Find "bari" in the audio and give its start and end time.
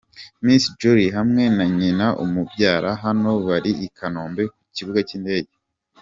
3.47-3.71